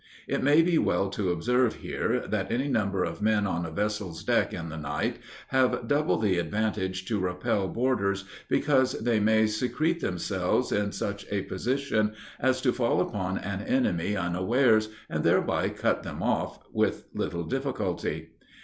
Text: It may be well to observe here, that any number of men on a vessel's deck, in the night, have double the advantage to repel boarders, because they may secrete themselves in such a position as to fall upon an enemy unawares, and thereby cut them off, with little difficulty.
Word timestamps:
It 0.27 0.41
may 0.41 0.63
be 0.63 0.79
well 0.79 1.11
to 1.11 1.29
observe 1.31 1.75
here, 1.75 2.25
that 2.27 2.51
any 2.51 2.67
number 2.67 3.03
of 3.03 3.21
men 3.21 3.45
on 3.45 3.67
a 3.67 3.71
vessel's 3.71 4.23
deck, 4.23 4.51
in 4.51 4.69
the 4.69 4.75
night, 4.77 5.17
have 5.49 5.87
double 5.87 6.17
the 6.17 6.39
advantage 6.39 7.05
to 7.05 7.19
repel 7.19 7.67
boarders, 7.67 8.23
because 8.49 8.93
they 8.93 9.19
may 9.19 9.45
secrete 9.45 9.99
themselves 10.01 10.71
in 10.71 10.91
such 10.91 11.27
a 11.31 11.43
position 11.43 12.15
as 12.39 12.61
to 12.61 12.73
fall 12.73 12.99
upon 12.99 13.37
an 13.37 13.61
enemy 13.61 14.15
unawares, 14.17 14.89
and 15.07 15.23
thereby 15.23 15.69
cut 15.69 16.01
them 16.01 16.23
off, 16.23 16.57
with 16.73 17.05
little 17.13 17.43
difficulty. 17.43 18.31